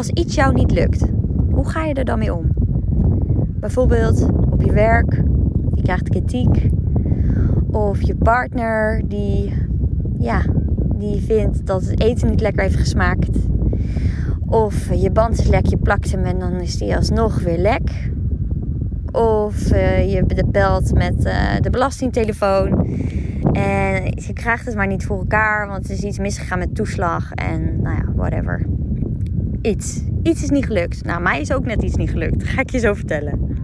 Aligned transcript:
als 0.00 0.10
iets 0.10 0.34
jou 0.34 0.54
niet 0.54 0.70
lukt, 0.70 1.04
hoe 1.50 1.68
ga 1.68 1.84
je 1.84 1.94
er 1.94 2.04
dan 2.04 2.18
mee 2.18 2.34
om? 2.34 2.46
Bijvoorbeeld 3.60 4.28
op 4.50 4.62
je 4.62 4.72
werk, 4.72 5.22
je 5.74 5.82
krijgt 5.82 6.08
kritiek. 6.08 6.68
Of 7.70 8.02
je 8.02 8.14
partner 8.14 9.02
die, 9.08 9.54
ja, 10.18 10.42
die 10.94 11.20
vindt 11.20 11.66
dat 11.66 11.84
het 11.84 12.00
eten 12.00 12.30
niet 12.30 12.40
lekker 12.40 12.62
heeft 12.62 12.76
gesmaakt. 12.76 13.38
Of 14.46 14.94
je 14.94 15.10
band 15.10 15.38
is 15.38 15.48
lek, 15.48 15.66
je 15.66 15.76
plakt 15.76 16.12
hem 16.12 16.24
en 16.24 16.38
dan 16.38 16.52
is 16.52 16.78
die 16.78 16.96
alsnog 16.96 17.40
weer 17.40 17.58
lek. 17.58 18.10
Of 19.12 19.72
uh, 19.72 20.12
je 20.12 20.46
belt 20.46 20.94
met 20.94 21.24
uh, 21.24 21.60
de 21.60 21.70
belastingtelefoon. 21.70 22.86
En 23.52 24.02
je 24.04 24.32
krijgt 24.32 24.66
het 24.66 24.74
maar 24.74 24.86
niet 24.86 25.04
voor 25.04 25.18
elkaar, 25.18 25.68
want 25.68 25.84
er 25.84 25.90
is 25.90 26.02
iets 26.02 26.18
misgegaan 26.18 26.58
met 26.58 26.74
toeslag. 26.74 27.32
En 27.32 27.82
nou 27.82 27.96
ja, 27.96 28.12
whatever. 28.14 28.66
Iets. 29.62 30.02
Iets 30.22 30.42
is 30.42 30.50
niet 30.50 30.66
gelukt. 30.66 31.04
Nou, 31.04 31.22
mij 31.22 31.40
is 31.40 31.52
ook 31.52 31.64
net 31.64 31.82
iets 31.82 31.96
niet 31.96 32.10
gelukt. 32.10 32.44
Ga 32.44 32.60
ik 32.60 32.70
je 32.70 32.78
zo 32.78 32.94
vertellen. 32.94 33.58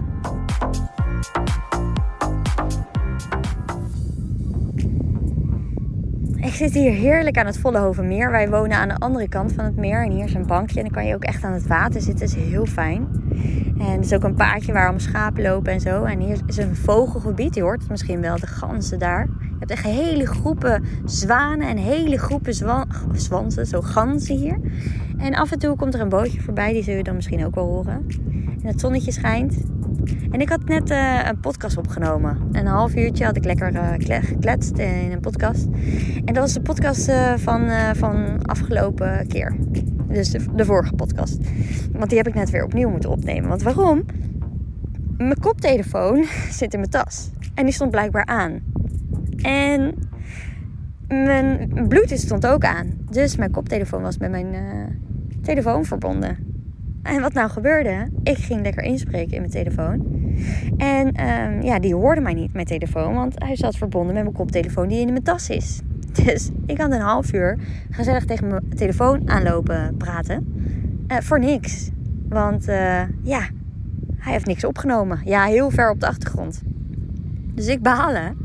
Ik 6.37 6.52
zit 6.52 6.74
hier 6.74 6.92
heerlijk 6.92 7.38
aan 7.38 7.46
het 7.46 7.59
Vollehovenmeer. 7.59 8.30
Wij 8.30 8.51
wonen 8.51 8.77
aan 8.77 8.88
de 8.88 8.96
andere 8.96 9.28
kant 9.28 9.52
van 9.52 9.64
het 9.64 9.77
meer. 9.77 10.04
En 10.04 10.10
hier 10.10 10.24
is 10.24 10.34
een 10.34 10.46
bankje. 10.46 10.77
En 10.77 10.82
dan 10.82 10.92
kan 10.92 11.06
je 11.06 11.14
ook 11.14 11.24
echt 11.24 11.45
aan 11.45 11.52
het 11.52 11.66
water 11.66 12.01
zitten. 12.01 12.26
Dat 12.26 12.37
is 12.37 12.45
heel 12.45 12.66
fijn. 12.66 13.06
En 13.78 13.87
er 13.87 14.01
is 14.01 14.12
ook 14.12 14.24
een 14.24 14.34
paadje 14.34 14.73
waar 14.73 14.90
om 14.92 14.98
schapen 14.98 15.42
lopen 15.42 15.73
en 15.73 15.80
zo. 15.80 16.04
En 16.04 16.20
hier 16.20 16.38
is 16.46 16.56
een 16.56 16.76
vogelgebied. 16.76 17.54
Je 17.54 17.62
hoort 17.62 17.88
misschien 17.88 18.20
wel, 18.20 18.38
de 18.38 18.46
ganzen 18.46 18.98
daar. 18.98 19.28
Je 19.40 19.56
hebt 19.59 19.70
echt 19.70 19.84
hele 19.84 20.26
groepen 20.26 20.84
zwanen 21.04 21.68
en 21.68 21.76
hele 21.76 22.18
groepen 22.18 22.54
zwan 22.54 22.87
zwansen, 23.12 23.66
zo 23.66 23.80
ganzen 23.80 24.37
hier. 24.37 24.60
En 25.19 25.34
af 25.34 25.52
en 25.52 25.59
toe 25.59 25.77
komt 25.77 25.95
er 25.95 26.01
een 26.01 26.09
bootje 26.09 26.41
voorbij, 26.41 26.73
die 26.73 26.83
zul 26.83 26.95
je 26.95 27.02
dan 27.02 27.15
misschien 27.15 27.47
ook 27.47 27.55
wel 27.55 27.66
horen. 27.66 28.07
En 28.62 28.66
het 28.66 28.80
zonnetje 28.80 29.12
schijnt. 29.12 29.57
En 30.30 30.40
ik 30.40 30.49
had 30.49 30.65
net 30.65 30.90
uh, 30.90 31.27
een 31.27 31.40
podcast 31.40 31.77
opgenomen. 31.77 32.49
Een 32.52 32.66
half 32.66 32.95
uurtje 32.95 33.24
had 33.24 33.37
ik 33.37 33.45
lekker 33.45 33.73
uh, 33.73 34.21
gekletst 34.21 34.79
in 34.79 35.13
een 35.13 35.21
podcast. 35.21 35.66
En 36.24 36.35
dat 36.35 36.37
was 36.37 36.52
de 36.52 36.60
podcast 36.60 37.09
uh, 37.09 37.35
van, 37.37 37.71
van 37.96 38.43
afgelopen 38.43 39.27
keer. 39.29 39.57
Dus 40.09 40.30
de, 40.30 40.45
de, 40.55 40.65
vorige 40.65 40.95
podcast. 40.95 41.38
Want 41.93 42.09
die 42.09 42.18
heb 42.18 42.29
ik 42.29 42.35
net 42.35 42.51
weer 42.51 42.65
opnieuw 42.65 42.90
moeten 42.90 43.10
opnemen. 43.10 43.49
Want 43.49 43.62
waarom? 43.62 44.05
Mijn 45.16 45.40
koptelefoon 45.40 46.24
zit 46.59 46.73
in 46.73 46.79
mijn 46.79 46.90
tas. 46.90 47.30
En 47.55 47.65
die 47.65 47.74
stond 47.74 47.90
blijkbaar 47.90 48.27
aan. 48.27 48.60
En 49.43 49.95
mijn 51.09 51.71
Bluetooth 51.88 52.18
stond 52.18 52.46
ook 52.46 52.65
aan. 52.65 52.87
Dus 53.10 53.37
mijn 53.37 53.51
koptelefoon 53.51 54.02
was 54.02 54.18
met 54.18 54.30
mijn 54.30 54.55
telefoon 55.47 55.85
verbonden. 55.85 56.37
En 57.02 57.21
wat 57.21 57.33
nou 57.33 57.51
gebeurde? 57.51 58.09
Ik 58.23 58.39
ging 58.39 58.63
lekker 58.63 58.83
inspreken 58.83 59.33
in 59.33 59.41
mijn 59.41 59.52
telefoon. 59.52 60.07
En 60.77 61.07
um, 61.07 61.63
ja, 61.63 61.79
die 61.79 61.95
hoorde 61.95 62.21
mij 62.21 62.35
niet, 62.35 62.52
mijn 62.52 62.66
telefoon. 62.66 63.15
Want 63.15 63.35
hij 63.45 63.57
zat 63.57 63.77
verbonden 63.77 64.15
met 64.15 64.22
mijn 64.22 64.37
koptelefoon 64.37 64.89
die 64.89 65.00
in 65.00 65.12
mijn 65.12 65.22
tas 65.22 65.50
is. 65.50 65.81
Dus 66.25 66.50
ik 66.67 66.78
had 66.78 66.93
een 66.93 67.00
half 67.00 67.33
uur 67.33 67.59
gezellig 67.91 68.25
tegen 68.25 68.47
mijn 68.47 68.69
telefoon 68.77 69.28
aanlopen 69.28 69.94
praten. 69.97 70.55
Uh, 71.09 71.19
voor 71.19 71.39
niks. 71.39 71.91
Want 72.28 72.69
uh, 72.69 73.03
ja, 73.22 73.49
hij 74.17 74.33
heeft 74.33 74.47
niks 74.47 74.65
opgenomen. 74.65 75.21
Ja, 75.25 75.44
heel 75.44 75.71
ver 75.71 75.91
op 75.91 76.00
de 76.00 76.06
achtergrond. 76.06 76.62
Dus 77.55 77.67
ik 77.67 77.83
behalen. 77.83 78.37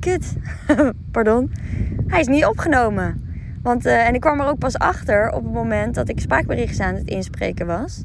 Kut. 0.00 0.36
Pardon. 1.12 1.50
Hij 2.06 2.20
is 2.20 2.26
niet 2.26 2.44
opgenomen. 2.44 3.25
Want, 3.66 3.86
uh, 3.86 4.06
en 4.06 4.14
ik 4.14 4.20
kwam 4.20 4.40
er 4.40 4.46
ook 4.46 4.58
pas 4.58 4.78
achter 4.78 5.32
op 5.32 5.44
het 5.44 5.52
moment 5.52 5.94
dat 5.94 6.08
ik 6.08 6.20
spraakberichten 6.20 6.84
aan 6.84 6.94
het 6.94 7.08
inspreken 7.08 7.66
was. 7.66 8.02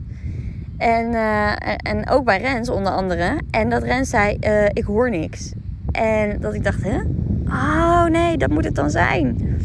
En, 0.78 1.14
uh, 1.14 1.52
en 1.78 2.10
ook 2.10 2.26
bij 2.26 2.42
Rens 2.42 2.70
onder 2.70 2.92
andere. 2.92 3.40
En 3.52 3.70
dat 3.70 3.84
Rens 3.84 4.10
zei, 4.10 4.38
uh, 4.40 4.66
ik 4.66 4.84
hoor 4.84 5.10
niks. 5.10 5.54
En 5.92 6.40
dat 6.40 6.54
ik 6.54 6.64
dacht, 6.64 6.84
hè? 6.84 7.00
Oh 7.46 8.06
nee, 8.06 8.38
dat 8.38 8.50
moet 8.50 8.64
het 8.64 8.76
dan 8.76 8.90
zijn. 8.90 9.58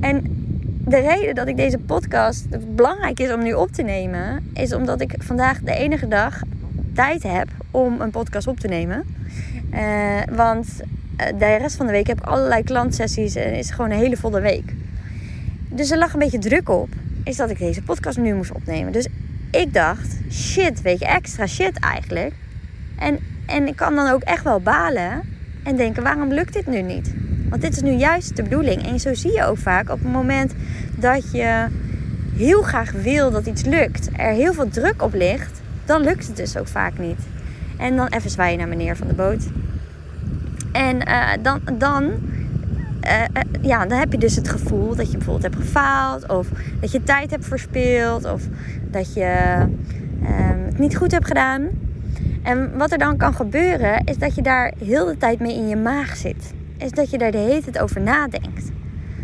En 0.00 0.22
de 0.84 0.98
reden 0.98 1.34
dat 1.34 1.48
ik 1.48 1.56
deze 1.56 1.78
podcast 1.78 2.74
belangrijk 2.74 3.20
is 3.20 3.32
om 3.32 3.42
nu 3.42 3.52
op 3.52 3.72
te 3.72 3.82
nemen... 3.82 4.50
is 4.54 4.74
omdat 4.74 5.00
ik 5.00 5.14
vandaag 5.18 5.60
de 5.60 5.74
enige 5.74 6.08
dag 6.08 6.42
tijd 6.94 7.22
heb 7.22 7.48
om 7.70 8.00
een 8.00 8.10
podcast 8.10 8.46
op 8.46 8.60
te 8.60 8.68
nemen. 8.68 9.04
Want 10.30 10.66
de 11.16 11.56
rest 11.56 11.76
van 11.76 11.86
de 11.86 11.92
week 11.92 12.06
heb 12.06 12.18
ik 12.18 12.26
allerlei 12.26 12.62
klantsessies 12.62 13.34
en 13.34 13.54
is 13.54 13.70
gewoon 13.70 13.90
een 13.90 13.98
hele 13.98 14.16
volle 14.16 14.40
week. 14.40 14.76
Dus 15.68 15.90
er 15.90 15.98
lag 15.98 16.12
een 16.12 16.18
beetje 16.18 16.38
druk 16.38 16.68
op. 16.68 16.88
Is 17.24 17.36
dat 17.36 17.50
ik 17.50 17.58
deze 17.58 17.82
podcast 17.82 18.18
nu 18.18 18.34
moest 18.34 18.52
opnemen. 18.52 18.92
Dus 18.92 19.08
ik 19.50 19.74
dacht, 19.74 20.16
shit, 20.30 20.82
weet 20.82 20.98
je, 20.98 21.06
extra 21.06 21.46
shit 21.46 21.78
eigenlijk. 21.78 22.34
En, 22.98 23.18
en 23.46 23.66
ik 23.66 23.76
kan 23.76 23.94
dan 23.94 24.10
ook 24.10 24.22
echt 24.22 24.44
wel 24.44 24.60
balen 24.60 25.22
en 25.62 25.76
denken, 25.76 26.02
waarom 26.02 26.32
lukt 26.32 26.52
dit 26.52 26.66
nu 26.66 26.82
niet? 26.82 27.14
Want 27.48 27.62
dit 27.62 27.72
is 27.72 27.82
nu 27.82 27.90
juist 27.90 28.36
de 28.36 28.42
bedoeling. 28.42 28.86
En 28.86 29.00
zo 29.00 29.14
zie 29.14 29.32
je 29.32 29.44
ook 29.44 29.58
vaak 29.58 29.90
op 29.90 29.98
het 29.98 30.12
moment 30.12 30.52
dat 30.96 31.32
je 31.32 31.66
heel 32.36 32.62
graag 32.62 32.90
wil 32.90 33.30
dat 33.30 33.46
iets 33.46 33.64
lukt, 33.64 34.08
er 34.16 34.32
heel 34.32 34.52
veel 34.52 34.68
druk 34.68 35.02
op 35.02 35.14
ligt, 35.14 35.60
dan 35.84 36.02
lukt 36.02 36.26
het 36.26 36.36
dus 36.36 36.56
ook 36.56 36.68
vaak 36.68 36.98
niet. 36.98 37.20
En 37.78 37.96
dan 37.96 38.06
even 38.06 38.30
zwaaien 38.30 38.58
naar 38.58 38.68
meneer 38.68 38.96
van 38.96 39.08
de 39.08 39.14
boot. 39.14 39.46
En 40.72 41.08
uh, 41.08 41.28
dan, 41.42 41.60
dan 41.78 42.12
uh, 43.08 43.42
ja, 43.62 43.86
dan 43.86 43.98
heb 43.98 44.12
je 44.12 44.18
dus 44.18 44.36
het 44.36 44.48
gevoel 44.48 44.94
dat 44.94 45.10
je 45.10 45.16
bijvoorbeeld 45.16 45.54
hebt 45.54 45.66
gefaald. 45.66 46.28
Of 46.28 46.48
dat 46.80 46.92
je 46.92 47.02
tijd 47.02 47.30
hebt 47.30 47.46
verspeeld. 47.46 48.24
Of 48.32 48.42
dat 48.90 49.14
je 49.14 49.66
ehm, 50.22 50.64
het 50.64 50.78
niet 50.78 50.96
goed 50.96 51.10
hebt 51.10 51.26
gedaan. 51.26 51.68
En 52.42 52.78
wat 52.78 52.92
er 52.92 52.98
dan 52.98 53.16
kan 53.16 53.34
gebeuren 53.34 54.04
is 54.04 54.18
dat 54.18 54.34
je 54.34 54.42
daar 54.42 54.72
heel 54.84 55.06
de 55.06 55.16
tijd 55.16 55.40
mee 55.40 55.54
in 55.54 55.68
je 55.68 55.76
maag 55.76 56.16
zit. 56.16 56.52
Is 56.76 56.90
dat 56.90 57.10
je 57.10 57.18
daar 57.18 57.30
de 57.30 57.38
hele 57.38 57.62
tijd 57.62 57.78
over 57.78 58.00
nadenkt. 58.00 58.70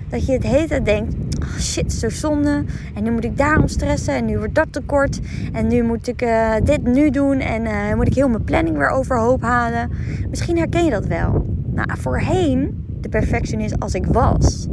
Dat 0.09 0.27
je 0.27 0.33
het 0.33 0.43
hele 0.43 0.67
tijd 0.67 0.85
denkt, 0.85 1.15
oh 1.43 1.59
shit, 1.59 1.93
zo 1.93 2.09
zonde. 2.09 2.65
En 2.95 3.03
nu 3.03 3.11
moet 3.11 3.25
ik 3.25 3.37
daarom 3.37 3.69
stressen. 3.69 4.15
En 4.15 4.25
nu 4.25 4.39
wordt 4.39 4.55
dat 4.55 4.73
tekort. 4.73 5.21
En 5.53 5.67
nu 5.67 5.83
moet 5.83 6.09
ik 6.09 6.23
uh, 6.23 6.55
dit 6.65 6.83
nu 6.83 7.11
doen. 7.11 7.41
En 7.41 7.97
moet 7.97 8.07
ik 8.07 8.15
heel 8.15 8.29
mijn 8.29 8.45
planning 8.45 8.77
weer 8.77 8.89
overhoop 8.89 9.43
halen. 9.43 9.91
Misschien 10.31 10.59
herken 10.59 10.85
je 10.85 10.91
dat 10.91 11.07
wel. 11.07 11.47
Nou, 11.75 11.89
voorheen 11.99 12.84
de 13.05 13.11
perfectionist 13.11 13.81
als 13.81 13.95
ik 13.95 14.07
was. 14.07 14.67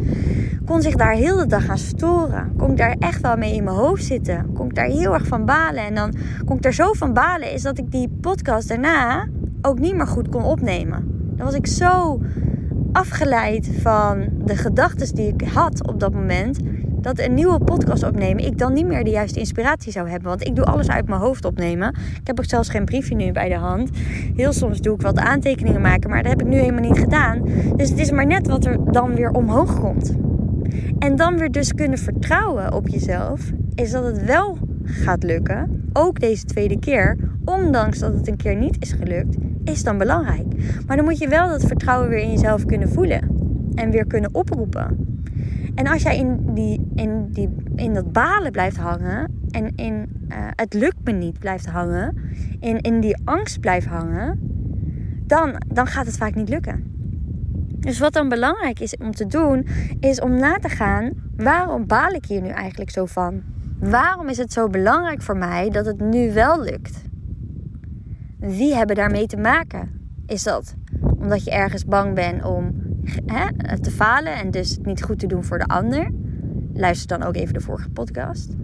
Kon 0.66 0.82
zich 0.82 0.96
daar 0.96 1.14
heel 1.14 1.38
de 1.38 1.48
dag 1.48 1.70
aan 1.70 1.78
storen. 1.78 2.54
Kon 2.58 2.72
ik 2.72 2.78
daar 2.78 2.96
echt 3.00 3.22
wel 3.22 3.38
mee 3.38 3.56
in 3.56 3.64
mijn 3.64 3.76
hoofd 3.76 4.04
zitten. 4.04 4.54
Kon 4.54 4.66
ik 4.66 4.76
daar 4.76 4.86
heel 4.86 5.14
erg 5.14 5.28
van 5.28 5.46
balen. 5.46 5.84
En 5.86 5.96
dan 5.96 6.14
kon 6.46 6.56
ik 6.56 6.62
daar 6.62 6.74
zo 6.74 6.94
van 6.94 7.14
balen 7.14 7.54
is 7.54 7.62
dat 7.62 7.78
ik 7.78 7.92
die 7.92 8.10
podcast 8.22 8.68
daarna 8.68 9.28
ook 9.62 9.80
niet 9.80 9.96
meer 9.96 10.08
goed 10.08 10.30
kon 10.30 10.44
opnemen. 10.44 11.06
Dan 11.36 11.46
was 11.46 11.56
ik 11.56 11.68
zo 11.68 12.22
afgeleid 12.92 13.70
van 13.82 14.30
de 14.46 14.56
gedachten 14.56 15.16
die 15.16 15.28
ik 15.28 15.42
had 15.42 15.88
op 15.88 16.00
dat 16.00 16.14
moment 16.14 16.60
dat 17.02 17.20
een 17.20 17.34
nieuwe 17.34 17.60
podcast 17.60 18.04
opnemen 18.04 18.46
ik 18.46 18.58
dan 18.58 18.74
niet 18.74 18.86
meer 18.86 19.04
de 19.04 19.10
juiste 19.10 19.40
inspiratie 19.40 19.92
zou 19.92 20.10
hebben. 20.10 20.28
Want 20.28 20.48
ik 20.48 20.56
doe 20.56 20.66
alles 20.66 20.90
uit 20.90 21.08
mijn 21.08 21.22
hoofd 21.22 21.46
opnemen. 21.46 21.90
Ik 21.90 22.28
heb 22.28 22.40
ook 22.40 22.46
zelfs 22.46 22.70
geen 22.70 22.86
briefje 22.86 23.16
nu 23.16 23.32
bij 23.32 23.50
de 23.50 23.56
hand. 23.56 23.90
Heel 24.36 24.54
soms 24.54 24.82
doe 24.82 24.96
ik 24.96 25.02
wat 25.02 25.18
aantekeningen 25.18 25.82
maken, 25.82 26.10
maar 26.10 26.24
dat 26.24 26.32
heb 26.32 26.42
ik 26.42 26.48
nu 26.48 26.58
helemaal 26.58 26.90
niet 26.90 27.00
gedaan. 27.00 27.42
Dus 27.76 27.90
het 27.90 28.00
is 28.00 28.12
maar 28.12 28.26
net 28.26 28.48
wat 28.48 28.66
er 28.66 28.92
dan 28.92 29.16
weer 29.16 29.32
omhoog 29.32 29.80
komt. 29.80 30.14
En 31.00 31.16
dan 31.16 31.38
weer 31.38 31.52
dus 31.52 31.74
kunnen 31.74 31.98
vertrouwen 31.98 32.74
op 32.74 32.88
jezelf, 32.88 33.52
is 33.76 33.92
dat 33.92 34.04
het 34.04 34.26
wel 34.26 34.58
gaat 34.84 35.24
lukken. 35.24 35.90
Ook 35.94 36.20
deze 36.20 36.46
tweede 36.46 36.80
keer, 36.80 37.18
ondanks 37.46 38.00
dat 38.00 38.14
het 38.14 38.28
een 38.28 38.38
keer 38.38 38.56
niet 38.56 38.76
is 38.80 38.92
gelukt, 38.92 39.36
is 39.64 39.84
dan 39.84 39.98
belangrijk. 39.98 40.48
Maar 40.88 40.96
dan 40.96 41.06
moet 41.06 41.18
je 41.18 41.28
wel 41.28 41.48
dat 41.48 41.66
vertrouwen 41.66 42.10
weer 42.10 42.20
in 42.20 42.32
jezelf 42.32 42.66
kunnen 42.66 42.90
voelen 42.90 43.22
en 43.76 43.92
weer 43.92 44.06
kunnen 44.06 44.34
oproepen. 44.34 45.12
En 45.76 45.88
als 45.88 46.02
jij 46.02 46.18
in, 46.18 46.40
die, 46.54 46.81
in, 46.96 47.28
die, 47.32 47.50
in 47.76 47.94
dat 47.94 48.12
balen 48.12 48.52
blijft 48.52 48.78
hangen 48.78 49.40
en 49.50 49.76
in 49.76 50.26
uh, 50.30 50.38
het 50.56 50.74
lukt 50.74 51.04
me 51.04 51.12
niet 51.12 51.40
blijft 51.40 51.66
hangen, 51.66 52.18
in, 52.60 52.82
in 52.82 53.00
die 53.00 53.18
angst 53.24 53.60
blijft 53.60 53.88
hangen, 53.88 54.40
dan, 55.26 55.62
dan 55.68 55.88
gaat 55.88 56.06
het 56.06 56.18
vaak 56.18 56.36
niet 56.36 56.50
lukken. 56.50 56.92
Dus 57.80 58.00
wat 58.00 58.14
dan 58.14 58.30
belangrijk 58.30 58.80
is 58.80 58.98
om 58.98 59.12
te 59.12 59.28
doen, 59.28 59.68
is 60.00 60.22
om 60.22 60.40
na 60.40 60.58
te 60.58 60.70
gaan: 60.70 61.12
waarom 61.36 61.88
baal 61.88 62.10
ik 62.10 62.26
hier 62.26 62.42
nu 62.42 62.50
eigenlijk 62.50 62.92
zo 62.92 63.06
van? 63.06 63.42
Waarom 63.80 64.28
is 64.30 64.38
het 64.38 64.54
zo 64.54 64.68
belangrijk 64.68 65.22
voor 65.22 65.38
mij 65.38 65.70
dat 65.70 65.86
het 65.86 66.00
nu 66.00 66.34
wel 66.34 66.64
lukt? 66.64 67.02
Wie 68.40 68.76
hebben 68.76 68.96
daarmee 68.96 69.28
te 69.28 69.38
maken? 69.38 69.90
Is 70.26 70.44
dat 70.44 70.76
omdat 71.02 71.44
je 71.44 71.52
ergens 71.52 71.86
bang 71.86 72.16
bent 72.16 72.46
om 72.46 72.72
hè, 73.26 73.80
te 73.80 73.92
falen 73.92 74.34
en 74.34 74.52
dus 74.52 74.70
het 74.70 74.86
niet 74.86 75.04
goed 75.04 75.20
te 75.20 75.28
doen 75.28 75.44
voor 75.44 75.58
de 75.58 75.66
ander. 75.66 76.12
Luister 76.74 77.18
dan 77.18 77.28
ook 77.28 77.36
even 77.36 77.54
de 77.54 77.62
vorige 77.62 77.90
podcast. 77.90 78.56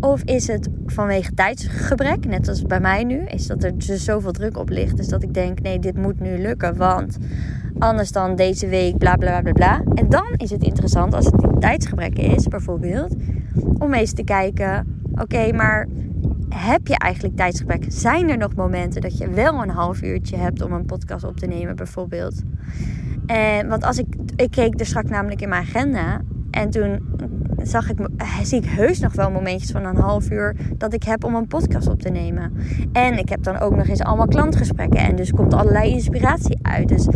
Of 0.00 0.22
is 0.22 0.46
het 0.46 0.68
vanwege 0.86 1.34
tijdsgebrek, 1.34 2.26
net 2.26 2.48
als 2.48 2.62
bij 2.62 2.80
mij 2.80 3.04
nu, 3.04 3.18
is 3.18 3.46
dat 3.46 3.64
er 3.64 3.78
dus 3.78 4.04
zoveel 4.04 4.32
druk 4.32 4.58
op 4.58 4.68
ligt. 4.68 4.96
Dus 4.96 5.08
dat 5.08 5.22
ik 5.22 5.34
denk, 5.34 5.60
nee, 5.60 5.78
dit 5.78 5.96
moet 5.96 6.20
nu 6.20 6.38
lukken, 6.38 6.76
want 6.76 7.18
anders 7.78 8.12
dan 8.12 8.36
deze 8.36 8.68
week, 8.68 8.98
bla 8.98 9.16
bla 9.16 9.40
bla 9.40 9.52
bla. 9.52 9.82
En 9.94 10.08
dan 10.08 10.34
is 10.36 10.50
het 10.50 10.62
interessant 10.62 11.14
als 11.14 11.24
het 11.24 11.60
tijdsgebrek 11.60 12.18
is, 12.18 12.48
bijvoorbeeld, 12.48 13.14
om 13.78 13.94
eens 13.94 14.12
te 14.12 14.24
kijken, 14.24 14.98
Oké, 15.20 15.52
maar 15.52 15.86
heb 16.48 16.86
je 16.86 16.98
eigenlijk 16.98 17.36
tijdsgebrek? 17.36 17.84
Zijn 17.88 18.30
er 18.30 18.38
nog 18.38 18.54
momenten 18.54 19.00
dat 19.00 19.18
je 19.18 19.30
wel 19.30 19.62
een 19.62 19.70
half 19.70 20.02
uurtje 20.02 20.36
hebt 20.36 20.62
om 20.62 20.72
een 20.72 20.86
podcast 20.86 21.24
op 21.24 21.36
te 21.36 21.46
nemen, 21.46 21.76
bijvoorbeeld? 21.76 22.42
En, 23.26 23.68
want 23.68 23.84
als 23.84 23.98
ik, 23.98 24.06
ik 24.36 24.50
keek 24.50 24.80
er 24.80 24.86
straks 24.86 25.10
namelijk 25.10 25.40
in 25.40 25.48
mijn 25.48 25.62
agenda 25.62 26.20
en 26.50 26.70
toen 26.70 27.00
zag 27.62 27.90
ik, 27.90 27.98
eh, 28.16 28.38
zie 28.42 28.58
ik 28.58 28.68
heus 28.68 28.98
nog 28.98 29.14
wel 29.14 29.30
momentjes 29.30 29.70
van 29.70 29.84
een 29.84 29.96
half 29.96 30.30
uur 30.30 30.56
dat 30.76 30.92
ik 30.92 31.02
heb 31.02 31.24
om 31.24 31.34
een 31.34 31.46
podcast 31.46 31.88
op 31.88 32.02
te 32.02 32.08
nemen. 32.08 32.52
En 32.92 33.18
ik 33.18 33.28
heb 33.28 33.42
dan 33.42 33.58
ook 33.58 33.76
nog 33.76 33.86
eens 33.86 34.02
allemaal 34.02 34.26
klantgesprekken 34.26 35.00
en 35.00 35.16
dus 35.16 35.30
komt 35.30 35.54
allerlei 35.54 35.90
inspiratie 35.90 36.58
uit. 36.62 36.88
Dus, 36.88 37.06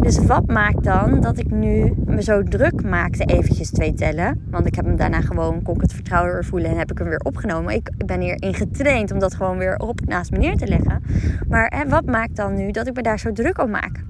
dus 0.00 0.18
wat 0.18 0.46
maakt 0.46 0.84
dan 0.84 1.20
dat 1.20 1.38
ik 1.38 1.50
nu 1.50 1.94
me 2.06 2.22
zo 2.22 2.42
druk 2.42 2.82
maakte, 2.82 3.24
eventjes 3.24 3.70
twee 3.70 3.94
tellen. 3.94 4.40
Want 4.50 4.66
ik 4.66 4.74
heb 4.74 4.84
hem 4.84 4.96
daarna 4.96 5.20
gewoon, 5.20 5.62
kon 5.62 5.74
ik 5.74 5.80
het 5.80 5.92
vertrouwen 5.92 6.44
voelen 6.44 6.70
en 6.70 6.78
heb 6.78 6.90
ik 6.90 6.98
hem 6.98 7.08
weer 7.08 7.20
opgenomen. 7.22 7.74
Ik 7.74 7.90
ben 8.06 8.20
hierin 8.20 8.54
getraind 8.54 9.12
om 9.12 9.18
dat 9.18 9.34
gewoon 9.34 9.58
weer 9.58 9.76
op 9.76 10.00
naast 10.06 10.30
me 10.30 10.38
neer 10.38 10.56
te 10.56 10.66
leggen. 10.66 11.02
Maar 11.48 11.72
hè, 11.76 11.88
wat 11.88 12.06
maakt 12.06 12.36
dan 12.36 12.54
nu 12.54 12.70
dat 12.70 12.86
ik 12.86 12.94
me 12.94 13.02
daar 13.02 13.18
zo 13.18 13.32
druk 13.32 13.62
om 13.62 13.70
maak? 13.70 14.04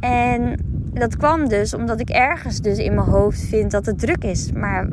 En 0.00 0.67
dat 0.98 1.16
kwam 1.16 1.48
dus 1.48 1.74
omdat 1.74 2.00
ik 2.00 2.08
ergens 2.08 2.60
dus 2.60 2.78
in 2.78 2.94
mijn 2.94 3.06
hoofd 3.06 3.40
vind 3.40 3.70
dat 3.70 3.86
het 3.86 3.98
druk 3.98 4.24
is. 4.24 4.52
Maar 4.52 4.88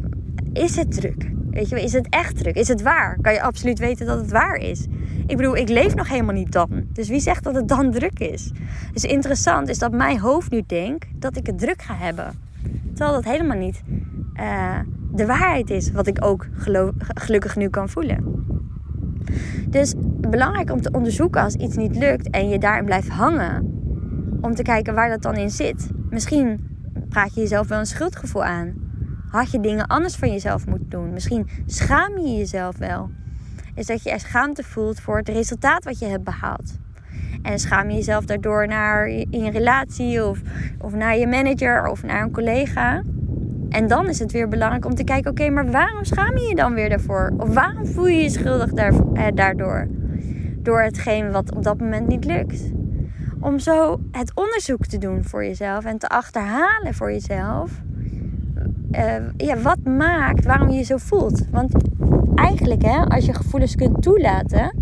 is 0.54 0.75
het 0.75 0.92
druk? 0.92 1.31
Weet 1.52 1.69
je, 1.69 1.84
is 1.84 1.94
het 1.94 2.07
echt 2.10 2.38
druk? 2.38 2.56
Is 2.56 2.68
het 2.68 2.81
waar? 2.81 3.18
Kan 3.22 3.34
je 3.34 3.42
absoluut 3.42 3.80
weten 3.80 4.06
dat 4.06 4.19
het 4.19 4.31
waar 4.31 4.56
is? 4.56 4.86
Ik 5.28 5.38
bedoel, 5.38 5.56
ik 5.56 5.69
leef 5.69 5.96
nog 5.96 6.10
helemaal 6.10 6.34
niet 6.34 6.52
dan. 6.52 6.69
Dus 6.94 7.10
wie 7.10 7.19
zegt 7.19 7.44
dat 7.44 7.56
het 7.56 7.68
dan 7.68 7.92
druk 7.92 8.19
is? 8.19 8.52
Dus 8.94 9.04
interessant 9.04 9.69
is 9.69 9.80
dat 9.80 9.92
mijn 9.92 10.19
hoofd 10.19 10.52
nu 10.52 10.63
denkt 10.68 11.07
dat 11.16 11.38
ik 11.38 11.46
het 11.46 11.60
druk 11.60 11.81
ga 11.81 11.96
hebben. 11.96 12.34
Terwijl 12.94 13.12
dat 13.12 13.24
helemaal 13.31 13.58
niet 13.58 13.81
uh, 14.40 14.80
de 15.12 15.25
waarheid 15.25 15.69
is. 15.69 15.92
Wat 15.92 16.08
ik 16.08 16.25
ook 16.25 16.48
gelukkig 17.13 17.56
nu 17.56 17.69
kan 17.69 17.90
voelen. 17.90 18.46
Dus 19.69 19.94
belangrijk 20.30 20.72
om 20.72 20.81
te 20.81 20.92
onderzoeken 20.92 21.42
als 21.42 21.56
iets 21.56 21.75
niet 21.75 21.96
lukt 21.96 22.30
en 22.30 22.50
je 22.50 22.60
daarin 22.60 22.86
blijft 22.86 23.10
hangen 23.10 23.74
om 24.42 24.56
te 24.56 24.63
kijken 24.63 24.94
waar 24.94 25.10
dat 25.10 25.22
dan 25.22 25.36
in 25.36 25.50
zit. 25.50 25.88
Misschien 26.10 26.68
praat 27.10 27.34
je 27.34 27.42
jezelf 27.42 27.68
wel 27.68 27.80
een 27.80 27.86
schuldgevoel 27.86 28.44
aan. 28.44 28.74
Had 29.30 29.52
je 29.52 29.60
dingen 29.60 29.88
anders 29.88 30.16
van 30.16 30.31
jezelf 30.31 30.68
moeten 30.68 30.90
doen? 30.90 31.13
Misschien 31.13 31.48
schaam 31.66 32.18
je 32.18 32.36
jezelf 32.36 32.78
wel. 32.78 33.10
Is 33.75 33.86
dat 33.86 34.04
je 34.04 34.12
er 34.12 34.19
schaamte 34.19 34.63
voelt 34.63 35.00
voor 35.00 35.18
het 35.18 35.30
resultaat 35.30 35.84
wat 35.84 36.00
je 36.00 36.06
hebt 36.06 36.24
behaald. 36.24 36.78
En 37.42 37.60
schaam 37.60 37.90
je 37.90 37.96
jezelf 37.96 38.25
daardoor 38.25 38.68
naar 38.68 39.07
in 39.07 39.44
je 39.44 39.52
relatie 39.52 40.25
of, 40.25 40.42
of 40.80 40.94
naar 40.94 41.18
je 41.18 41.28
manager 41.28 41.88
of 41.88 42.04
naar 42.04 42.22
een 42.22 42.31
collega. 42.31 43.04
En 43.69 43.88
dan 43.88 44.08
is 44.08 44.19
het 44.19 44.31
weer 44.31 44.48
belangrijk 44.48 44.86
om 44.86 44.96
te 44.96 45.04
kijken: 45.04 45.31
oké, 45.31 45.50
maar 45.50 45.72
waarom 45.72 46.04
schaam 46.04 46.38
je 46.38 46.48
je 46.48 46.56
dan 46.56 46.74
weer 46.74 46.90
daarvoor? 46.90 47.34
Of 47.38 47.54
waarom 47.54 47.86
voel 47.86 48.08
je 48.08 48.22
je 48.22 48.30
schuldig 48.30 48.72
eh, 48.72 49.28
daardoor? 49.34 49.88
Door 50.58 50.81
hetgeen 50.81 51.31
wat 51.31 51.56
op 51.56 51.63
dat 51.63 51.80
moment 51.80 52.08
niet 52.08 52.25
lukt 52.25 52.74
om 53.45 53.59
zo 53.59 54.00
het 54.12 54.31
onderzoek 54.36 54.86
te 54.86 54.97
doen 54.97 55.24
voor 55.24 55.45
jezelf 55.45 55.86
en 55.86 55.97
te 55.97 56.07
achterhalen 56.07 56.94
voor 56.94 57.12
jezelf. 57.12 57.71
Uh, 58.92 59.15
ja, 59.38 59.57
wat 59.57 59.83
maakt 59.83 60.45
waarom 60.45 60.69
je 60.69 60.77
je 60.77 60.83
zo 60.83 60.97
voelt? 60.97 61.50
Want 61.51 61.74
eigenlijk, 62.36 62.81
hè, 62.81 63.00
als 63.00 63.25
je 63.25 63.33
gevoelens 63.33 63.75
kunt 63.75 64.01
toelaten, 64.01 64.75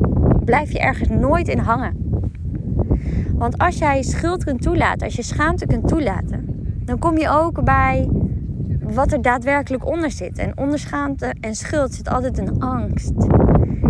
blijf 0.45 0.71
je 0.71 0.79
ergens 0.79 1.09
nooit 1.09 1.47
in 1.47 1.57
hangen. 1.57 1.97
Want 3.33 3.57
als 3.57 3.77
jij 3.77 4.01
schuld 4.01 4.43
kunt 4.43 4.61
toelaten, 4.61 5.05
als 5.05 5.15
je 5.15 5.23
schaamte 5.23 5.65
kunt 5.65 5.87
toelaten, 5.87 6.45
dan 6.85 6.99
kom 6.99 7.17
je 7.17 7.29
ook 7.29 7.63
bij 7.63 8.09
wat 8.79 9.11
er 9.11 9.21
daadwerkelijk 9.21 9.85
onder 9.85 10.11
zit. 10.11 10.37
En 10.37 10.57
onder 10.57 10.79
schaamte 10.79 11.33
en 11.39 11.55
schuld 11.55 11.93
zit 11.93 12.09
altijd 12.09 12.37
een 12.37 12.59
angst. 12.59 13.13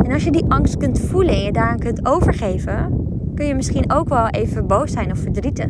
En 0.03 0.11
als 0.11 0.23
je 0.23 0.31
die 0.31 0.45
angst 0.47 0.77
kunt 0.77 0.99
voelen 0.99 1.33
en 1.33 1.41
je 1.43 1.51
daaraan 1.51 1.79
kunt 1.79 2.05
overgeven, 2.05 3.02
kun 3.35 3.45
je 3.45 3.55
misschien 3.55 3.91
ook 3.91 4.09
wel 4.09 4.27
even 4.27 4.67
boos 4.67 4.91
zijn 4.91 5.11
of 5.11 5.19
verdrietig. 5.19 5.69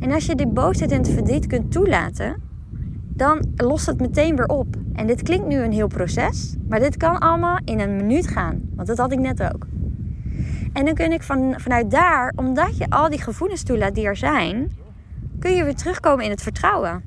En 0.00 0.12
als 0.12 0.26
je 0.26 0.34
die 0.34 0.46
boosheid 0.46 0.90
en 0.90 0.98
het 0.98 1.08
verdriet 1.08 1.46
kunt 1.46 1.72
toelaten, 1.72 2.42
dan 3.14 3.44
lost 3.56 3.86
het 3.86 4.00
meteen 4.00 4.36
weer 4.36 4.46
op. 4.46 4.76
En 4.92 5.06
dit 5.06 5.22
klinkt 5.22 5.46
nu 5.46 5.56
een 5.56 5.72
heel 5.72 5.86
proces, 5.86 6.56
maar 6.68 6.80
dit 6.80 6.96
kan 6.96 7.18
allemaal 7.18 7.58
in 7.64 7.80
een 7.80 7.96
minuut 7.96 8.26
gaan. 8.26 8.60
Want 8.74 8.88
dat 8.88 8.98
had 8.98 9.12
ik 9.12 9.18
net 9.18 9.42
ook. 9.42 9.66
En 10.72 10.84
dan 10.84 10.94
kun 10.94 11.12
ik 11.12 11.22
van, 11.22 11.54
vanuit 11.56 11.90
daar, 11.90 12.32
omdat 12.36 12.76
je 12.76 12.90
al 12.90 13.10
die 13.10 13.20
gevoelens 13.20 13.62
toelaat 13.62 13.94
die 13.94 14.04
er 14.04 14.16
zijn, 14.16 14.70
kun 15.38 15.52
je 15.52 15.64
weer 15.64 15.74
terugkomen 15.74 16.24
in 16.24 16.30
het 16.30 16.42
vertrouwen. 16.42 17.04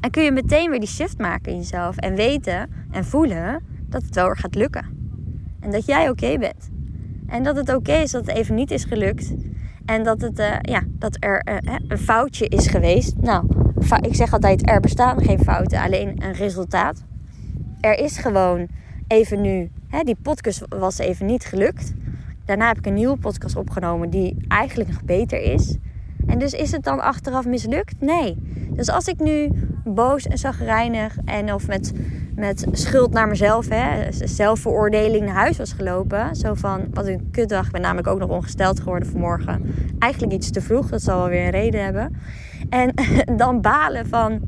En 0.00 0.10
kun 0.10 0.22
je 0.22 0.32
meteen 0.32 0.70
weer 0.70 0.80
die 0.80 0.88
shift 0.88 1.18
maken 1.18 1.52
in 1.52 1.58
jezelf 1.58 1.96
en 1.96 2.14
weten 2.14 2.70
en 2.90 3.04
voelen 3.04 3.62
dat 3.88 4.02
het 4.02 4.14
wel 4.14 4.26
weer 4.26 4.36
gaat 4.36 4.54
lukken. 4.54 4.86
En 5.60 5.70
dat 5.70 5.86
jij 5.86 6.08
oké 6.10 6.38
bent. 6.38 6.71
En 7.32 7.42
dat 7.42 7.56
het 7.56 7.74
oké 7.74 7.92
is 7.92 8.10
dat 8.10 8.26
het 8.26 8.36
even 8.36 8.54
niet 8.54 8.70
is 8.70 8.84
gelukt. 8.84 9.34
En 9.84 10.04
dat, 10.04 10.20
het, 10.20 10.38
uh, 10.38 10.56
ja, 10.60 10.82
dat 10.88 11.16
er 11.20 11.42
uh, 11.48 11.74
een 11.88 11.98
foutje 11.98 12.48
is 12.48 12.66
geweest. 12.66 13.16
Nou, 13.16 13.46
ik 14.00 14.14
zeg 14.14 14.32
altijd: 14.32 14.68
er 14.68 14.80
bestaan 14.80 15.22
geen 15.22 15.38
fouten, 15.38 15.80
alleen 15.80 16.22
een 16.22 16.32
resultaat. 16.32 17.04
Er 17.80 17.98
is 17.98 18.18
gewoon 18.18 18.68
even 19.06 19.40
nu, 19.40 19.70
hè, 19.88 20.02
die 20.02 20.16
podcast 20.22 20.64
was 20.68 20.98
even 20.98 21.26
niet 21.26 21.44
gelukt. 21.44 21.92
Daarna 22.44 22.68
heb 22.68 22.78
ik 22.78 22.86
een 22.86 22.94
nieuwe 22.94 23.16
podcast 23.16 23.56
opgenomen 23.56 24.10
die 24.10 24.44
eigenlijk 24.48 24.90
nog 24.90 25.04
beter 25.04 25.40
is. 25.40 25.76
En 26.26 26.38
dus 26.38 26.52
is 26.52 26.72
het 26.72 26.84
dan 26.84 27.00
achteraf 27.00 27.46
mislukt? 27.46 28.00
Nee. 28.00 28.36
Dus 28.70 28.90
als 28.90 29.06
ik 29.06 29.18
nu 29.18 29.50
boos 29.84 30.26
en 30.26 30.38
zagrijnig 30.38 31.16
en 31.24 31.54
of 31.54 31.66
met 31.66 31.92
met 32.42 32.66
schuld 32.72 33.12
naar 33.12 33.28
mezelf, 33.28 33.68
hè, 33.68 34.12
zelfveroordeling 34.12 35.24
naar 35.24 35.34
huis 35.34 35.56
was 35.56 35.72
gelopen. 35.72 36.36
Zo 36.36 36.54
van, 36.54 36.86
wat 36.90 37.06
een 37.06 37.28
kutdag. 37.30 37.70
Ben 37.70 37.80
namelijk 37.80 38.06
ook 38.06 38.18
nog 38.18 38.30
ongesteld 38.30 38.80
geworden 38.80 39.08
vanmorgen. 39.08 39.74
Eigenlijk 39.98 40.32
iets 40.32 40.50
te 40.50 40.60
vroeg, 40.60 40.88
dat 40.88 41.02
zal 41.02 41.18
wel 41.18 41.28
weer 41.28 41.44
een 41.44 41.50
reden 41.50 41.84
hebben. 41.84 42.16
En 42.68 42.94
dan 43.42 43.60
balen 43.60 44.06
van, 44.06 44.40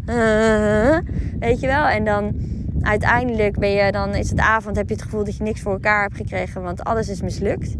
weet 1.38 1.60
je 1.60 1.66
wel. 1.66 1.86
En 1.86 2.04
dan 2.04 2.34
uiteindelijk 2.80 3.58
ben 3.58 3.70
je, 3.70 3.92
dan 3.92 4.14
is 4.14 4.30
het 4.30 4.40
avond, 4.40 4.76
heb 4.76 4.88
je 4.88 4.94
het 4.94 5.02
gevoel 5.02 5.24
dat 5.24 5.36
je 5.36 5.42
niks 5.42 5.60
voor 5.60 5.72
elkaar 5.72 6.02
hebt 6.02 6.16
gekregen, 6.16 6.62
want 6.62 6.84
alles 6.84 7.08
is 7.08 7.22
mislukt. 7.22 7.74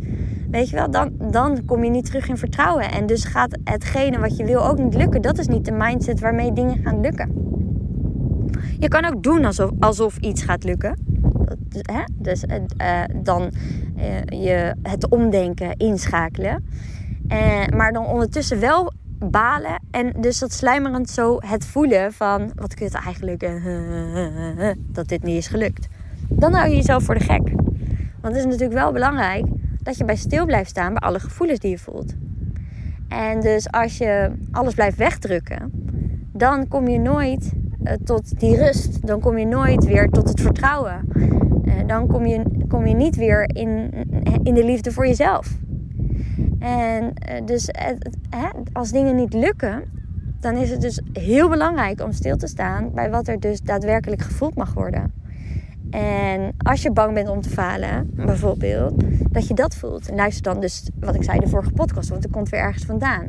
Weet 0.50 0.68
je 0.70 0.76
wel, 0.76 0.90
dan, 0.90 1.12
dan 1.30 1.64
kom 1.64 1.84
je 1.84 1.90
niet 1.90 2.06
terug 2.06 2.28
in 2.28 2.36
vertrouwen. 2.36 2.90
En 2.90 3.06
dus 3.06 3.24
gaat 3.24 3.58
hetgene 3.64 4.18
wat 4.18 4.36
je 4.36 4.44
wil 4.44 4.66
ook 4.66 4.78
niet 4.78 4.94
lukken. 4.94 5.22
Dat 5.22 5.38
is 5.38 5.48
niet 5.48 5.64
de 5.64 5.72
mindset 5.72 6.20
waarmee 6.20 6.52
dingen 6.52 6.80
gaan 6.84 7.00
lukken. 7.00 7.44
Je 8.84 8.90
kan 8.90 9.04
ook 9.04 9.22
doen 9.22 9.44
alsof, 9.44 9.70
alsof 9.80 10.16
iets 10.16 10.42
gaat 10.42 10.64
lukken. 10.64 10.98
Hè? 11.68 12.02
Dus 12.12 12.44
uh, 12.44 13.04
dan 13.16 13.52
uh, 13.96 14.42
je 14.44 14.74
het 14.82 15.08
omdenken 15.08 15.76
inschakelen. 15.76 16.64
Maar 17.76 17.92
dan 17.92 18.06
ondertussen 18.06 18.60
wel 18.60 18.92
balen. 19.18 19.82
En 19.90 20.12
dus 20.20 20.38
dat 20.38 20.52
sluimerend 20.52 21.10
zo 21.10 21.36
het 21.40 21.66
voelen 21.66 22.12
van... 22.12 22.52
Wat 22.54 22.74
kun 22.74 22.86
je 22.86 22.92
het 22.96 23.04
eigenlijk... 23.04 23.40
dat 24.94 25.08
dit 25.08 25.22
niet 25.22 25.36
is 25.36 25.46
gelukt. 25.46 25.88
Dan 26.28 26.52
hou 26.52 26.68
je 26.68 26.76
jezelf 26.76 27.04
voor 27.04 27.14
de 27.14 27.24
gek. 27.24 27.50
Want 28.20 28.34
het 28.34 28.36
is 28.36 28.44
natuurlijk 28.44 28.72
wel 28.72 28.92
belangrijk... 28.92 29.44
dat 29.82 29.96
je 29.96 30.04
bij 30.04 30.16
stil 30.16 30.46
blijft 30.46 30.70
staan 30.70 30.92
bij 30.92 31.02
alle 31.02 31.20
gevoelens 31.20 31.58
die 31.58 31.70
je 31.70 31.78
voelt. 31.78 32.14
En 33.08 33.40
dus 33.40 33.70
als 33.70 33.98
je 33.98 34.32
alles 34.50 34.74
blijft 34.74 34.96
wegdrukken... 34.96 35.70
dan 36.32 36.68
kom 36.68 36.88
je 36.88 36.98
nooit 36.98 37.52
eh, 37.52 37.63
tot 38.04 38.40
die 38.40 38.56
rust. 38.56 39.06
Dan 39.06 39.20
kom 39.20 39.38
je 39.38 39.46
nooit 39.46 39.84
weer 39.84 40.08
tot 40.08 40.28
het 40.28 40.40
vertrouwen. 40.40 41.08
Uh, 41.64 41.72
dan 41.86 42.06
kom 42.06 42.26
je, 42.26 42.42
kom 42.68 42.86
je 42.86 42.94
niet 42.94 43.16
weer 43.16 43.56
in, 43.56 43.90
in 44.42 44.54
de 44.54 44.64
liefde 44.64 44.92
voor 44.92 45.06
jezelf. 45.06 45.58
En 46.58 47.04
uh, 47.04 47.46
dus 47.46 47.70
als 48.72 48.90
dingen 48.90 49.16
niet 49.16 49.32
lukken, 49.32 49.82
dan 50.40 50.56
is 50.56 50.70
het 50.70 50.80
dus 50.80 51.00
heel 51.12 51.48
belangrijk 51.48 52.02
om 52.02 52.12
stil 52.12 52.36
te 52.36 52.46
staan 52.46 52.90
bij 52.94 53.10
wat 53.10 53.28
er 53.28 53.40
dus 53.40 53.60
daadwerkelijk 53.60 54.22
gevoeld 54.22 54.54
mag 54.54 54.74
worden. 54.74 55.12
En 55.90 56.54
als 56.58 56.82
je 56.82 56.92
bang 56.92 57.14
bent 57.14 57.28
om 57.28 57.40
te 57.40 57.48
falen, 57.48 58.10
bijvoorbeeld, 58.14 59.04
dat 59.30 59.48
je 59.48 59.54
dat 59.54 59.74
voelt. 59.74 60.08
En 60.08 60.16
luister 60.16 60.42
dan 60.42 60.60
dus 60.60 60.90
wat 61.00 61.14
ik 61.14 61.22
zei 61.22 61.38
de 61.38 61.48
vorige 61.48 61.72
podcast, 61.72 62.08
want 62.08 62.22
het 62.22 62.32
komt 62.32 62.48
weer 62.48 62.60
ergens 62.60 62.84
vandaan. 62.84 63.28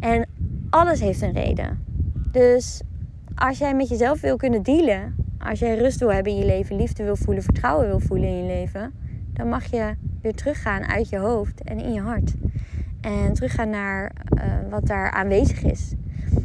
En 0.00 0.28
alles 0.70 1.00
heeft 1.00 1.22
een 1.22 1.32
reden. 1.32 1.78
Dus 2.32 2.82
als 3.36 3.58
jij 3.58 3.74
met 3.74 3.88
jezelf 3.88 4.20
wil 4.20 4.36
kunnen 4.36 4.62
dealen, 4.62 5.14
als 5.38 5.58
jij 5.58 5.78
rust 5.78 5.98
wil 5.98 6.12
hebben 6.12 6.32
in 6.32 6.38
je 6.38 6.46
leven, 6.46 6.76
liefde 6.76 7.04
wil 7.04 7.16
voelen, 7.16 7.42
vertrouwen 7.42 7.86
wil 7.86 8.00
voelen 8.00 8.28
in 8.28 8.36
je 8.36 8.46
leven, 8.46 8.94
dan 9.32 9.48
mag 9.48 9.64
je 9.64 9.94
weer 10.22 10.34
teruggaan 10.34 10.84
uit 10.84 11.08
je 11.08 11.18
hoofd 11.18 11.62
en 11.62 11.78
in 11.78 11.92
je 11.92 12.00
hart. 12.00 12.34
En 13.00 13.32
teruggaan 13.32 13.70
naar 13.70 14.12
uh, 14.34 14.42
wat 14.70 14.86
daar 14.86 15.10
aanwezig 15.10 15.62
is. 15.62 15.94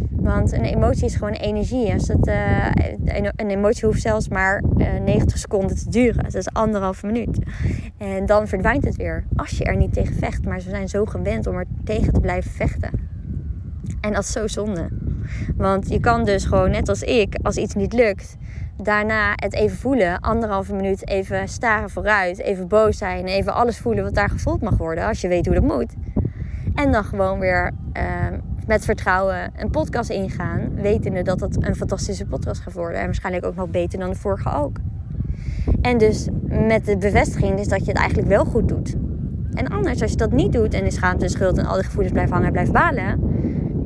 Want 0.09 0.51
een 0.51 0.63
emotie 0.63 1.05
is 1.05 1.15
gewoon 1.15 1.33
energie. 1.33 1.93
Als 1.93 2.07
het, 2.07 2.27
uh, 2.27 2.65
een 3.35 3.49
emotie 3.49 3.85
hoeft 3.85 4.01
zelfs 4.01 4.27
maar 4.27 4.63
uh, 4.77 4.95
eh, 4.95 5.03
90 5.03 5.37
seconden 5.37 5.75
te 5.75 5.89
duren. 5.89 6.23
Dat 6.23 6.35
is 6.35 6.53
anderhalve 6.53 7.05
minuut. 7.05 7.39
En 7.97 8.25
dan 8.25 8.47
verdwijnt 8.47 8.83
het 8.83 8.95
weer. 8.95 9.23
Als 9.35 9.57
je 9.57 9.63
er 9.63 9.77
niet 9.77 9.93
tegen 9.93 10.15
vecht. 10.15 10.45
Maar 10.45 10.59
ze 10.59 10.69
zijn 10.69 10.89
zo 10.89 11.05
gewend 11.05 11.47
om 11.47 11.55
er 11.55 11.65
tegen 11.83 12.13
te 12.13 12.19
blijven 12.19 12.51
vechten. 12.51 12.91
En 14.01 14.13
dat 14.13 14.23
is 14.23 14.31
zo 14.31 14.47
zonde. 14.47 14.87
Want 15.57 15.89
je 15.89 15.99
kan 15.99 16.23
dus 16.23 16.45
gewoon, 16.45 16.71
net 16.71 16.89
als 16.89 17.01
ik, 17.01 17.35
als 17.41 17.57
iets 17.57 17.73
niet 17.73 17.93
lukt, 17.93 18.37
daarna 18.77 19.33
het 19.35 19.53
even 19.53 19.77
voelen. 19.77 20.19
Anderhalve 20.19 20.73
minuut 20.73 21.07
even 21.07 21.47
staren 21.47 21.89
vooruit. 21.89 22.39
Even 22.39 22.67
boos 22.67 22.97
zijn. 22.97 23.25
Even 23.25 23.53
alles 23.53 23.77
voelen 23.77 24.03
wat 24.03 24.15
daar 24.15 24.29
gevoeld 24.29 24.61
mag 24.61 24.77
worden. 24.77 25.07
Als 25.07 25.21
je 25.21 25.27
weet 25.27 25.45
hoe 25.45 25.55
dat 25.55 25.63
moet. 25.63 25.93
En 26.75 26.91
dan 26.91 27.03
gewoon 27.03 27.39
weer 27.39 27.71
ehm, 27.93 28.39
met 28.67 28.85
vertrouwen 28.85 29.51
een 29.55 29.69
podcast 29.69 30.09
ingaan. 30.09 30.75
Wetende 30.75 31.21
dat 31.21 31.39
het 31.39 31.65
een 31.65 31.75
fantastische 31.75 32.25
podcast 32.25 32.61
gaat 32.61 32.73
worden. 32.73 32.99
En 32.99 33.05
waarschijnlijk 33.05 33.45
ook 33.45 33.55
nog 33.55 33.69
beter 33.69 33.99
dan 33.99 34.09
de 34.09 34.15
vorige 34.15 34.53
ook. 34.53 34.77
En 35.81 35.97
dus 35.97 36.27
met 36.47 36.85
de 36.85 36.97
bevestiging 36.97 37.59
is 37.59 37.67
dat 37.67 37.79
je 37.79 37.91
het 37.91 37.99
eigenlijk 37.99 38.29
wel 38.29 38.45
goed 38.45 38.67
doet. 38.67 38.95
En 39.53 39.67
anders, 39.67 40.01
als 40.01 40.11
je 40.11 40.17
dat 40.17 40.31
niet 40.31 40.53
doet 40.53 40.73
en 40.73 40.83
in 40.83 40.91
schaamte 40.91 41.23
en 41.23 41.29
schuld 41.29 41.57
en 41.57 41.65
al 41.65 41.75
die 41.75 41.83
gevoelens 41.83 42.13
blijft 42.13 42.31
hangen 42.31 42.45
en 42.45 42.51
blijft 42.51 42.71
balen, 42.71 43.19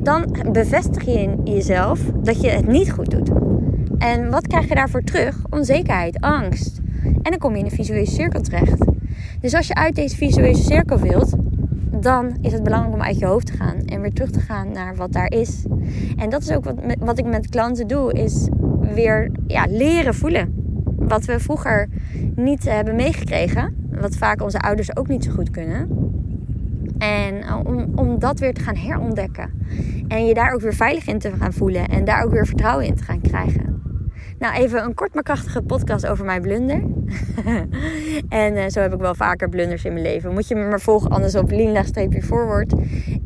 dan 0.06 0.36
bevestig 0.52 1.06
je 1.06 1.20
in 1.22 1.42
jezelf 1.44 2.00
dat 2.24 2.42
je 2.42 2.50
het 2.50 2.68
niet 2.68 2.92
goed 2.92 3.12
doet. 3.12 3.30
En 3.98 4.30
wat 4.30 4.48
krijg 4.48 4.68
je 4.68 4.76
daarvoor 4.76 5.04
terug? 5.04 5.38
Onzekerheid, 5.50 6.20
angst. 6.20 6.80
En 7.04 7.32
dan 7.32 7.38
kom 7.38 7.52
je 7.52 7.60
in 7.60 7.66
een 7.66 7.72
visuele 7.72 8.06
cirkel 8.06 8.42
terecht. 8.42 8.86
Dus 9.42 9.54
als 9.54 9.68
je 9.68 9.74
uit 9.74 9.96
deze 9.96 10.16
visuele 10.16 10.56
cirkel 10.56 11.00
wilt, 11.00 11.34
dan 11.92 12.38
is 12.42 12.52
het 12.52 12.64
belangrijk 12.64 12.94
om 12.94 13.02
uit 13.02 13.20
je 13.20 13.26
hoofd 13.26 13.46
te 13.46 13.54
gaan 13.54 13.78
en 13.86 14.02
weer 14.02 14.14
terug 14.14 14.32
te 14.32 14.40
gaan 14.40 14.72
naar 14.72 14.96
wat 14.96 15.12
daar 15.12 15.32
is. 15.32 15.66
En 16.16 16.30
dat 16.30 16.42
is 16.42 16.52
ook 16.52 16.64
wat, 16.64 16.76
wat 17.00 17.20
ik 17.20 17.26
met 17.26 17.50
klanten 17.50 17.88
doe, 17.88 18.14
is 18.14 18.50
weer 18.94 19.32
ja, 19.48 19.66
leren 19.70 20.16
voelen. 20.16 20.54
Wat 20.98 21.26
we 21.26 21.40
vroeger 21.40 21.90
niet 22.36 22.70
hebben 22.70 22.96
meegekregen, 22.96 23.88
wat 24.00 24.16
vaak 24.16 24.42
onze 24.42 24.60
ouders 24.60 24.96
ook 24.96 25.08
niet 25.08 25.24
zo 25.24 25.32
goed 25.32 25.52
kunnen. 25.52 25.88
En 26.98 27.42
eh, 27.42 27.60
om, 27.96 28.20
dat 28.20 28.40
weer 28.40 28.54
te 28.54 28.62
gaan 28.62 28.76
herontdekken. 28.76 29.52
En 30.08 30.26
je 30.26 30.34
daar 30.34 30.54
ook 30.54 30.62
weer 30.62 30.74
veilig 30.74 31.08
in 31.08 31.20
te 31.20 31.32
gaan 31.40 31.54
voelen. 31.54 31.88
En 31.88 32.06
daar 32.06 32.24
ook 32.24 32.32
weer 32.32 32.46
vertrouwen 32.46 32.86
in 32.86 32.96
te 32.96 33.04
gaan 33.04 33.22
krijgen. 33.22 33.76
Nou, 34.40 34.56
even 34.56 34.84
een 34.84 34.94
kort 34.94 35.14
maar 35.14 35.24
krachtige 35.24 35.62
podcast 35.62 36.08
over 36.08 36.26
mijn 36.26 36.42
blunder. 36.42 36.84
en 38.30 38.56
uh, 38.56 38.64
zo 38.68 38.80
heb 38.80 38.94
ik 38.94 39.00
wel 39.00 39.16
vaker 39.16 39.50
blunders 39.50 39.86
in 39.86 39.94
mijn 39.94 40.06
leven. 40.06 40.34
Moet 40.34 40.48
je 40.48 40.56
me 40.56 40.68
maar 40.68 40.82
volgen, 40.82 41.10
anders 41.10 41.36
op 41.36 41.54
forward. 42.22 42.74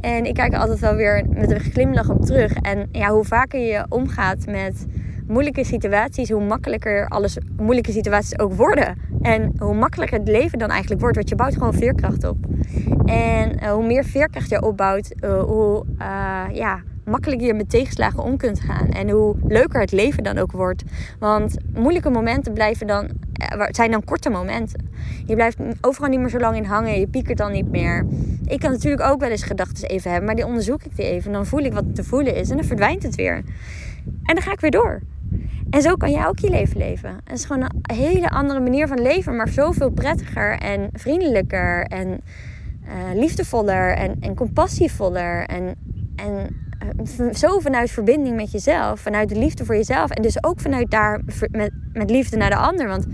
En 0.02 0.26
ik 0.26 0.34
kijk 0.34 0.54
er 0.54 0.60
altijd 0.60 0.80
wel 0.80 0.96
weer 0.96 1.26
met 1.30 1.52
een 1.52 1.60
glimlach 1.60 2.10
op 2.10 2.26
terug. 2.26 2.54
En 2.54 2.90
ja, 2.92 3.10
hoe 3.10 3.24
vaker 3.24 3.60
je 3.60 3.86
omgaat 3.90 4.46
met 4.46 4.86
moeilijke 5.30 5.64
situaties, 5.64 6.30
hoe 6.30 6.44
makkelijker 6.44 7.08
alles 7.08 7.38
moeilijke 7.58 7.92
situaties 7.92 8.40
ook 8.40 8.54
worden. 8.54 8.98
En 9.22 9.54
hoe 9.58 9.76
makkelijker 9.76 10.20
het 10.20 10.28
leven 10.28 10.60
dan 10.60 10.70
eigenlijk 10.70 11.02
wordt, 11.02 11.16
want 11.16 11.30
je 11.30 11.36
bouwt 11.36 11.54
gewoon 11.54 11.74
veerkracht 11.74 12.28
op. 12.28 12.38
En 13.06 13.64
uh, 13.64 13.72
hoe 13.72 13.86
meer 13.86 14.04
veerkracht 14.04 14.50
je 14.50 14.62
opbouwt, 14.62 15.14
uh, 15.22 15.42
hoe 15.42 15.86
uh, 16.00 16.44
ja, 16.52 16.82
makkelijker 17.06 17.48
je 17.48 17.54
met 17.54 17.70
tegenslagen 17.70 18.24
om 18.24 18.38
kunt 18.38 18.60
gaan. 18.60 18.90
En 18.90 19.10
hoe 19.10 19.36
leuker 19.48 19.82
het 19.82 19.92
leven 19.92 20.24
dan 20.24 20.38
ook 20.38 20.52
wordt. 20.52 20.84
Want 21.20 21.56
moeilijke 21.74 22.10
momenten 22.10 22.54
blijven 22.54 22.88
dan, 22.88 23.10
zijn 23.72 23.92
dan 23.92 24.04
korte 24.04 24.30
momenten. 24.30 24.90
Je 25.26 25.36
blijft 25.36 25.58
overal 25.82 26.10
niet 26.10 26.20
meer 26.20 26.30
zo 26.30 26.40
lang 26.40 26.56
in 26.56 26.64
hangen. 26.64 27.00
Je 27.00 27.08
piekert 27.08 27.38
dan 27.38 27.52
niet 27.52 27.72
meer. 27.72 28.06
Ik 28.46 28.60
kan 28.60 28.72
natuurlijk 28.72 29.04
ook 29.04 29.20
wel 29.20 29.30
eens 29.30 29.44
gedachten 29.44 29.90
even 29.90 30.10
hebben. 30.10 30.28
Maar 30.28 30.36
die 30.36 30.46
onderzoek 30.46 30.84
ik 30.84 30.96
die 30.96 31.06
even. 31.06 31.28
En 31.28 31.34
dan 31.34 31.46
voel 31.46 31.64
ik 31.64 31.74
wat 31.74 31.96
te 31.96 32.04
voelen 32.04 32.36
is. 32.36 32.50
En 32.50 32.58
dan 32.58 32.66
verdwijnt 32.66 33.04
het 33.04 33.16
weer. 33.16 33.36
En 34.06 34.36
dan 34.36 34.42
ga 34.42 34.52
ik 34.52 34.60
weer 34.60 34.72
door. 34.72 35.02
En 35.70 35.82
zo 35.82 35.96
kan 35.96 36.12
jij 36.12 36.28
ook 36.28 36.40
je 36.40 36.50
leven 36.50 36.78
leven. 36.78 37.20
Het 37.24 37.38
is 37.38 37.46
gewoon 37.46 37.62
een 37.62 37.96
hele 37.96 38.30
andere 38.30 38.60
manier 38.60 38.88
van 38.88 39.02
leven, 39.02 39.36
maar 39.36 39.48
zoveel 39.50 39.90
prettiger 39.90 40.58
en 40.58 40.90
vriendelijker 40.94 41.84
en 41.84 42.22
uh, 42.86 43.20
liefdevoller 43.20 43.96
en, 43.96 44.16
en 44.20 44.36
compassievoller. 44.36 45.46
En, 45.46 45.76
en 46.16 46.56
uh, 47.20 47.34
zo 47.34 47.60
vanuit 47.60 47.92
verbinding 47.92 48.36
met 48.36 48.52
jezelf, 48.52 49.00
vanuit 49.00 49.30
de 49.30 49.40
liefde 49.40 49.66
voor 49.66 49.76
jezelf. 49.76 50.10
En 50.10 50.22
dus 50.22 50.44
ook 50.44 50.60
vanuit 50.60 50.92
daar 50.92 51.22
met, 51.52 51.72
met 51.94 52.10
liefde 52.10 52.38
naar 52.38 52.50
de 52.50 52.56
ander. 52.56 52.88
Want 52.88 53.06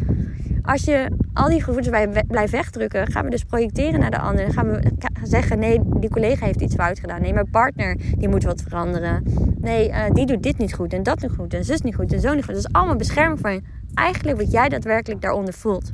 als 0.65 0.83
je 0.83 1.11
al 1.33 1.49
die 1.49 1.63
gevoelens 1.63 2.21
blijft 2.27 2.51
wegdrukken, 2.51 3.11
gaan 3.11 3.23
we 3.23 3.29
dus 3.29 3.43
projecteren 3.43 3.99
naar 3.99 4.11
de 4.11 4.19
ander. 4.19 4.45
Dan 4.45 4.53
gaan 4.53 4.67
we 4.67 4.91
zeggen: 5.23 5.59
nee, 5.59 5.79
die 5.83 6.09
collega 6.09 6.45
heeft 6.45 6.61
iets 6.61 6.75
fout 6.75 6.99
gedaan. 6.99 7.21
Nee, 7.21 7.33
mijn 7.33 7.49
partner 7.49 7.97
die 8.17 8.29
moet 8.29 8.43
wat 8.43 8.61
veranderen. 8.61 9.23
Nee, 9.59 9.89
uh, 9.89 10.03
die 10.13 10.25
doet 10.25 10.43
dit 10.43 10.57
niet 10.57 10.73
goed 10.73 10.93
en 10.93 11.03
dat 11.03 11.21
niet 11.21 11.31
goed 11.31 11.53
en 11.53 11.65
zus 11.65 11.81
niet 11.81 11.95
goed 11.95 12.13
en 12.13 12.19
zo 12.19 12.33
niet 12.33 12.45
goed. 12.45 12.53
Dat 12.53 12.65
is 12.65 12.73
allemaal 12.73 12.95
bescherming 12.95 13.39
van 13.39 13.61
eigenlijk 13.93 14.37
wat 14.37 14.51
jij 14.51 14.69
daadwerkelijk 14.69 15.21
daaronder 15.21 15.53
voelt. 15.53 15.93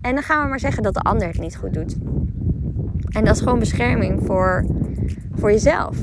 En 0.00 0.14
dan 0.14 0.22
gaan 0.22 0.42
we 0.42 0.48
maar 0.48 0.60
zeggen 0.60 0.82
dat 0.82 0.94
de 0.94 1.00
ander 1.00 1.28
het 1.28 1.38
niet 1.38 1.56
goed 1.56 1.74
doet. 1.74 1.96
En 3.08 3.24
dat 3.24 3.36
is 3.36 3.42
gewoon 3.42 3.58
bescherming 3.58 4.20
voor, 4.24 4.64
voor 5.34 5.50
jezelf. 5.50 5.96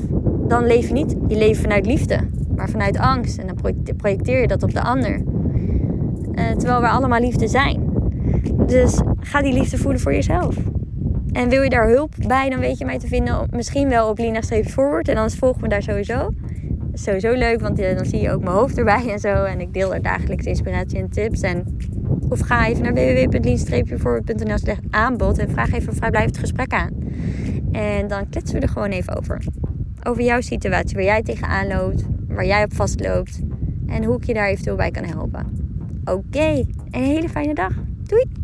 Dan 0.48 0.66
leef 0.66 0.86
je 0.86 0.92
niet 0.92 1.16
je 1.28 1.36
leven 1.36 1.62
vanuit 1.62 1.86
liefde, 1.86 2.18
maar 2.56 2.68
vanuit 2.68 2.98
angst. 2.98 3.38
En 3.38 3.46
dan 3.46 3.56
projecteer 3.96 4.40
je 4.40 4.46
dat 4.46 4.62
op 4.62 4.72
de 4.72 4.82
ander. 4.82 5.22
Uh, 6.36 6.50
terwijl 6.50 6.80
we 6.80 6.88
allemaal 6.88 7.20
liefde 7.20 7.48
zijn. 7.48 7.92
Dus 8.66 9.00
ga 9.20 9.42
die 9.42 9.52
liefde 9.52 9.78
voelen 9.78 10.00
voor 10.00 10.12
jezelf. 10.12 10.56
En 11.32 11.48
wil 11.48 11.62
je 11.62 11.70
daar 11.70 11.88
hulp 11.88 12.14
bij, 12.26 12.50
dan 12.50 12.60
weet 12.60 12.78
je 12.78 12.84
mij 12.84 12.98
te 12.98 13.06
vinden. 13.06 13.48
Misschien 13.50 13.88
wel 13.88 14.08
op 14.08 14.18
Lina 14.18 14.42
Forward. 14.42 15.08
En 15.08 15.16
anders 15.16 15.38
volg 15.38 15.60
me 15.60 15.68
daar 15.68 15.82
sowieso. 15.82 16.28
Is 16.92 17.02
sowieso 17.02 17.32
leuk, 17.32 17.60
want 17.60 17.78
eh, 17.78 17.96
dan 17.96 18.04
zie 18.04 18.20
je 18.20 18.30
ook 18.30 18.42
mijn 18.42 18.56
hoofd 18.56 18.78
erbij 18.78 19.10
en 19.10 19.18
zo. 19.18 19.44
En 19.44 19.60
ik 19.60 19.72
deel 19.72 19.94
er 19.94 20.02
dagelijks 20.02 20.44
inspiratie 20.44 20.98
en 20.98 21.10
tips. 21.10 21.40
En, 21.40 21.76
of 22.28 22.40
ga 22.40 22.66
even 22.66 22.82
naar 22.82 22.94
www.lien-forward.nl 22.94 24.58
slash 24.58 24.78
aanbod. 24.90 25.38
En 25.38 25.50
vraag 25.50 25.72
even 25.72 25.88
een 25.88 25.96
vrijblijvend 25.96 26.38
gesprek 26.38 26.72
aan. 26.72 26.90
En 27.72 28.08
dan 28.08 28.28
kletsen 28.28 28.56
we 28.56 28.62
er 28.62 28.68
gewoon 28.68 28.90
even 28.90 29.16
over. 29.16 29.42
Over 30.02 30.22
jouw 30.22 30.40
situatie, 30.40 30.96
waar 30.96 31.04
jij 31.04 31.22
tegenaan 31.22 31.66
loopt. 31.66 32.04
Waar 32.28 32.46
jij 32.46 32.64
op 32.64 32.74
vastloopt. 32.74 33.40
En 33.86 34.04
hoe 34.04 34.16
ik 34.16 34.24
je 34.24 34.34
daar 34.34 34.48
eventueel 34.48 34.76
bij 34.76 34.90
kan 34.90 35.04
helpen. 35.04 35.63
Oké, 36.04 36.64
een 36.90 37.02
hele 37.02 37.28
fijne 37.28 37.54
dag. 37.54 37.72
Doei! 38.02 38.43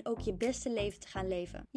ook 0.03 0.19
je 0.19 0.33
beste 0.33 0.71
leven 0.73 0.99
te 0.99 1.07
gaan 1.07 1.27
leven. 1.27 1.67